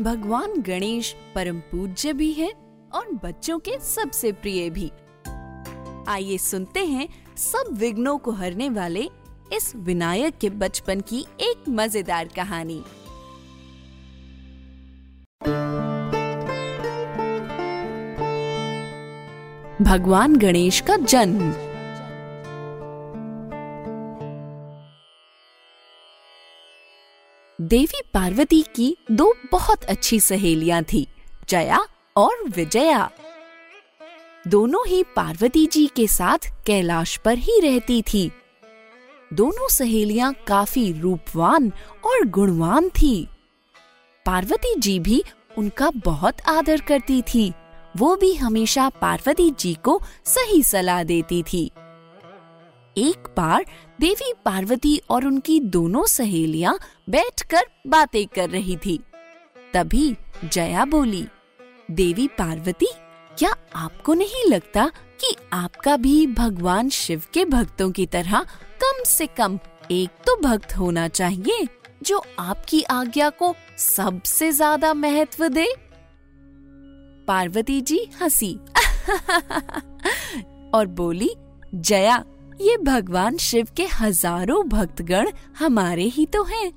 [0.00, 2.52] भगवान गणेश परम पूज्य भी है
[2.94, 4.90] और बच्चों के सबसे प्रिय भी।
[6.08, 9.08] आइए सुनते हैं सब विघ्नों को हरने वाले
[9.52, 12.82] इस विनायक के बचपन की एक मज़ेदार कहानी।
[19.84, 21.52] भगवान गणेश का जन्म
[27.72, 31.06] देवी पार्वती की दो बहुत अच्छी सहेलियाँ थी,
[31.48, 31.78] जया
[32.16, 33.10] और विजया।
[34.48, 38.30] दोनों ही पार्वती जी के साथ कैलाश पर ही रहती थी।
[39.32, 41.72] दोनों सहेलियाँ काफ़ी रूपवान
[42.04, 43.28] और गुणवान थी।
[44.26, 45.24] पार्वती जी भी
[45.58, 47.52] उनका बहुत आदर करती थी,
[47.96, 51.70] वो भी हमेशा पार्वती जी को सही सलाह देती थी।
[52.96, 53.64] एक बार
[54.00, 56.78] देवी पार्वती और उनकी दोनों सहेलियाँ
[57.10, 59.00] बैठकर बातें कर रही थी।
[59.74, 61.26] तभी जया बोली,
[61.90, 62.88] देवी पार्वती,
[63.38, 68.46] क्या आपको नहीं लगता कि आपका भी भगवान शिव के भक्तों की तरह
[68.82, 69.58] कम से कम
[69.90, 71.68] एक तो भक्त होना चाहिए,
[72.02, 75.66] जो आपकी आज्ञा को सबसे ज़्यादा महत्व दे?
[77.28, 78.54] पार्वती जी हँसी
[80.74, 81.34] और बोली,
[81.74, 82.24] जया
[82.60, 86.72] ये भगवान शिव के हज़ारों भक्तगण हमारे ही तो हैं।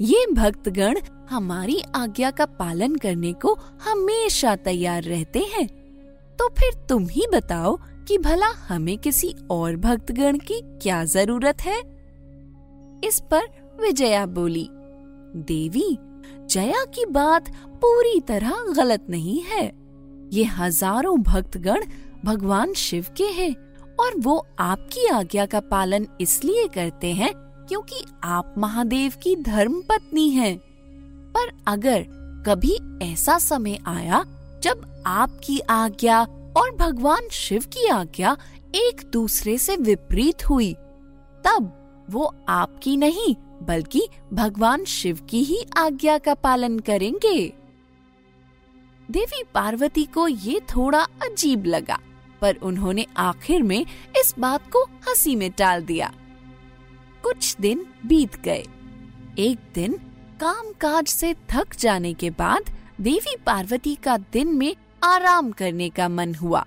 [0.00, 0.98] ये भक्तगण
[1.30, 5.66] हमारी आज्ञा का पालन करने को हमेशा तैयार रहते हैं।
[6.38, 7.76] तो फिर तुम ही बताओ
[8.08, 11.78] कि भला हमें किसी और भक्तगण की क्या ज़रूरत है?
[13.04, 13.48] इस पर
[13.80, 14.68] विजया बोली,
[15.36, 15.96] देवी,
[16.50, 17.50] जया की बात
[17.82, 19.64] पूरी तरह गलत नहीं है।
[20.32, 21.84] ये हज़ारों भक्तगण
[22.24, 23.54] भगवान शिव के हैं।
[24.00, 27.32] और वो आपकी आज्ञा का पालन इसलिए करते हैं
[27.68, 30.58] क्योंकि आप महादेव की धर्म पत्नी हैं।
[31.32, 32.06] पर अगर
[32.46, 34.22] कभी ऐसा समय आया
[34.62, 36.22] जब आपकी आज्ञा
[36.56, 38.36] और भगवान शिव की आज्ञा
[38.74, 40.72] एक दूसरे से विपरीत हुई,
[41.44, 41.72] तब
[42.10, 47.52] वो आपकी नहीं, बल्कि भगवान शिव की ही आज्ञा का पालन करेंगे
[49.10, 51.98] देवी पार्वती को ये थोड़ा अजीब लगा
[52.40, 53.80] पर उन्होंने आखिर में
[54.20, 56.12] इस बात को हँसी में टाल दिया।
[57.22, 58.64] कुछ दिन बीत गए।
[59.38, 59.98] एक दिन
[60.40, 62.70] काम काज से थक जाने के बाद
[63.00, 64.74] देवी पार्वती का दिन में
[65.04, 66.64] आराम करने का मन हुआ।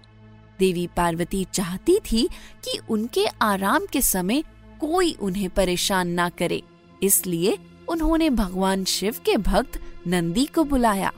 [0.59, 2.27] देवी पार्वती चाहती थी
[2.63, 4.41] कि उनके आराम के समय
[4.81, 6.61] कोई उन्हें परेशान ना करे,
[7.03, 7.57] इसलिए
[7.87, 11.11] उन्होंने भगवान शिव के भक्त नंदी को बुलाया।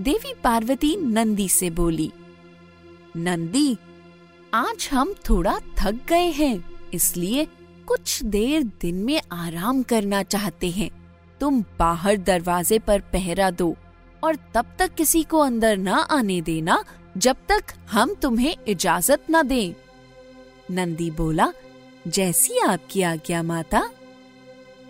[0.00, 2.10] देवी पार्वती नंदी से बोली
[3.16, 3.76] नंदी,
[4.54, 6.64] आज हम थोड़ा थक गए हैं,
[6.94, 7.44] इसलिए
[7.86, 10.90] कुछ देर दिन में आराम करना चाहते हैं
[11.40, 13.74] तुम बाहर दरवाजे पर पहरा दो
[14.24, 16.82] और तब तक किसी को अंदर न आने देना
[17.16, 19.74] जब तक हम तुम्हें इजाज़त न दें।
[20.70, 21.52] नंदी बोला,
[22.08, 23.88] जैसी आपकी आज्ञा, माता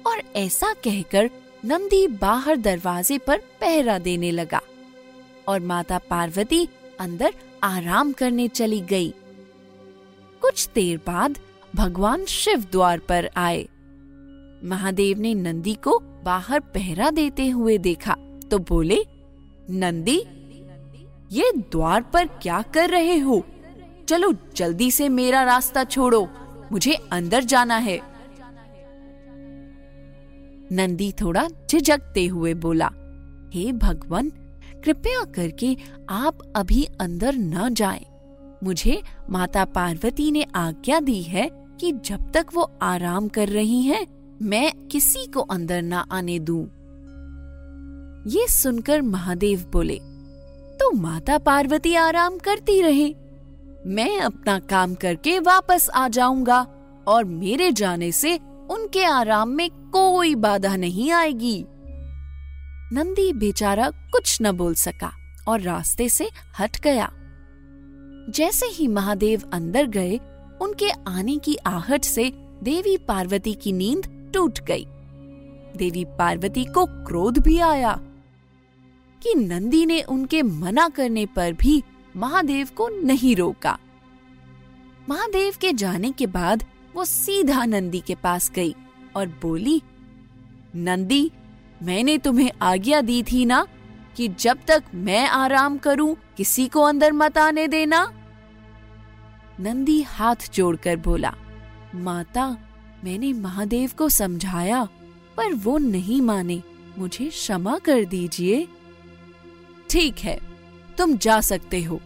[0.06, 1.30] और ऐसा कहकर
[1.64, 4.60] नंदी बाहर दरवाजे पर पहरा देने लगा
[5.48, 6.68] और माता पार्वती
[7.00, 9.14] अंदर आराम करने चली गई।
[10.40, 11.38] कुछ देर बाद
[11.76, 13.68] भगवान शिव द्वार पर आए।
[14.64, 18.16] महादेव ने नंदी को बाहर पहरा देते हुए देखा
[18.50, 18.98] तो बोले,
[19.70, 20.18] नंदी,
[21.32, 23.46] ये द्वार पर क्या कर रहे हो?
[24.08, 26.28] चलो, जल्दी से मेरा रास्ता छोड़ो,
[26.72, 28.00] मुझे अंदर जाना है।
[30.72, 32.90] नंदी थोड़ा झिझकते हुए बोला,
[33.54, 34.32] हे hey भगवान
[34.84, 35.76] कृपया करके
[36.10, 38.04] आप अभी अंदर न जाएँ।
[38.64, 39.00] मुझे
[39.30, 41.48] माता पार्वती ने आज्ञा दी है
[41.80, 44.06] कि जब तक वो आराम कर रही हैं,
[44.42, 46.62] मैं किसी को अंदर न आने दूँ।
[48.26, 49.98] ये सुनकर महादेव बोले
[50.78, 53.08] तो माता पार्वती आराम करती रहे
[53.86, 56.60] मैं अपना काम करके वापस आ जाऊँगा
[57.06, 58.36] और मेरे जाने से
[58.70, 61.64] उनके आराम में कोई बाधा नहीं आएगी
[62.92, 65.12] नंदी बेचारा कुछ न बोल सका
[65.48, 66.28] और रास्ते से
[66.58, 67.10] हट गया।
[68.30, 70.20] जैसे ही महादेव अंदर गए,
[70.62, 72.30] उनके आने की आहट से
[72.62, 74.84] देवी पार्वती की नींद टूट गई।
[75.76, 78.00] देवी पार्वती को क्रोध भी आया
[79.22, 81.82] कि नंदी ने उनके मना करने पर भी
[82.16, 83.78] महादेव को नहीं रोका।
[85.08, 86.64] महादेव के जाने के बाद
[86.94, 88.74] वो सीधा नंदी के पास गई
[89.16, 89.82] और बोली,
[90.76, 91.30] नंदी
[91.82, 93.66] मैंने तुम्हें आज्ञा दी थी ना
[94.16, 98.12] कि जब तक मैं आराम करूँ, किसी को अंदर मत आने देना।
[99.60, 101.34] नंदी हाथ जोड़कर बोला,
[101.94, 102.56] माता,
[103.04, 104.88] मैंने महादेव को समझाया,
[105.36, 106.62] पर वो नहीं माने।
[106.98, 108.68] मुझे क्षमा कर दीजिए।
[109.90, 110.40] ठीक है,
[110.98, 112.00] तुम जा सकते हो।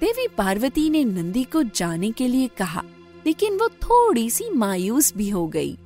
[0.00, 2.82] देवी पार्वती ने नंदी को जाने के लिए कहा,
[3.26, 5.78] लेकिन वो थोड़ी सी मायूस भी हो गई।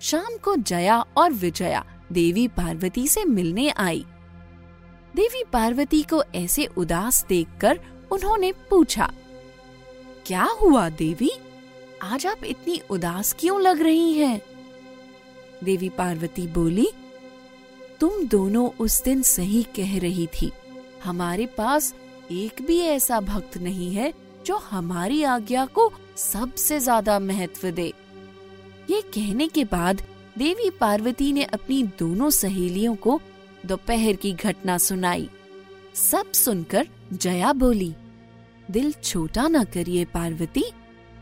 [0.00, 4.04] शाम को जया और विजया देवी पार्वती से मिलने आई।
[5.14, 7.80] देवी पार्वती को ऐसे उदास देखकर
[8.12, 9.10] उन्होंने पूछा,
[10.26, 11.30] क्या हुआ देवी?
[12.02, 14.40] आज आप इतनी उदास क्यों लग रही हैं?
[15.64, 16.88] देवी पार्वती बोली,
[18.00, 20.50] तुम दोनों उस दिन सही कह रही थी।
[21.04, 21.94] हमारे पास
[22.32, 24.12] एक भी ऐसा भक्त नहीं है
[24.46, 27.92] जो हमारी आज्ञा को सबसे ज़्यादा महत्व दे।
[28.88, 30.02] ये कहने के बाद
[30.38, 33.20] देवी पार्वती ने अपनी दोनों सहेलियों को
[33.66, 35.28] दोपहर की घटना सुनाई।
[35.94, 37.94] सब सुनकर जया बोली,
[38.70, 40.64] दिल छोटा न करिए पार्वती,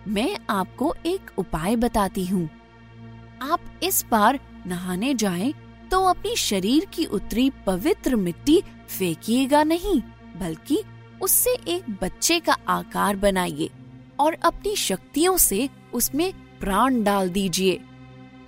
[0.09, 2.49] मैं आपको एक उपाय बताती हूँ।
[3.43, 5.53] आप इस बार नहाने जाएँ
[5.91, 10.01] तो अपनी शरीर की उतरी पवित्र मिट्टी फेंकिएगा नहीं,
[10.41, 10.83] बल्कि
[11.23, 13.71] उससे एक बच्चे का आकार बनाइए
[14.21, 17.81] और अपनी शक्तियों से उसमें प्राण डाल दीजिए।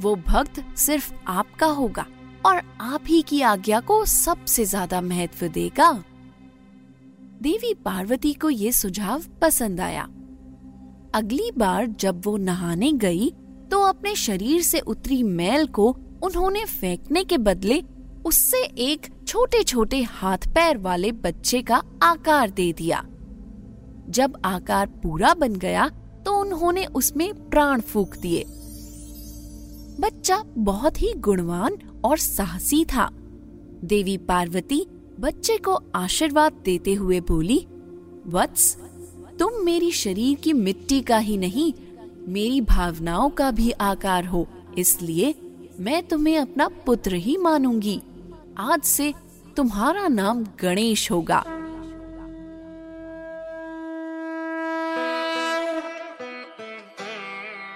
[0.01, 2.07] वो भक्त सिर्फ़ आपका होगा
[2.45, 5.91] और आप ही की आज्ञा को सबसे ज़्यादा महत्व देगा।
[7.43, 10.03] देवी पार्वती को ये सुझाव पसंद आया।
[11.15, 13.31] अगली बार जब वो नहाने गई
[13.71, 15.89] तो अपने शरीर से उतरी मैल को
[16.23, 17.83] उन्होंने फेंकने के बदले
[18.27, 23.03] उससे एक छोटे छोटे हाथ पैर वाले बच्चे का आकार दे दिया।
[24.11, 25.89] जब आकार पूरा बन गया
[26.29, 28.45] तो उन्होंने उसमें प्राण फूक दिए।
[30.01, 33.09] बच्चा बहुत ही गुणवान और साहसी था।
[33.85, 34.87] देवी पार्वती
[35.21, 37.59] बच्चे को आशीर्वाद देते हुए बोली,
[38.27, 38.77] वत्स,
[39.39, 41.73] तुम मेरी शरीर की मिट्टी का ही नहीं,
[42.29, 44.47] मेरी भावनाओं का भी आकार हो,
[44.79, 45.35] इसलिए
[45.81, 48.01] मैं तुम्हें अपना पुत्र ही मानूँगी।
[48.59, 49.15] आज से
[49.57, 51.45] तुम्हारा नाम गणेश होगा।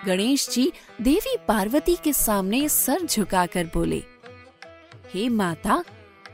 [0.06, 4.02] गणेश जी देवी पार्वती के सामने सर झुकाकर बोले,
[5.14, 5.84] हे माता,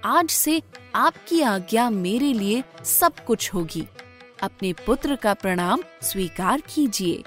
[0.04, 0.62] आज से
[0.94, 3.86] आपकी आज्ञा मेरे लिए सब कुछ होगी।
[4.42, 7.22] अपने पुत्र का प्रणाम स्वीकार कीजिए।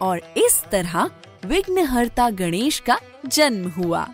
[0.00, 1.10] और इस तरह
[1.44, 4.08] विघ्नहर्ता गणेश का जन्म हुआ।